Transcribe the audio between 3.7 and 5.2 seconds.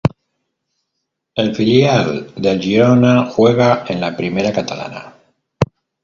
en la Primera Catalana.